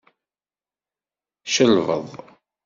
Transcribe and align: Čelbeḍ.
Čelbeḍ. 1.53 2.07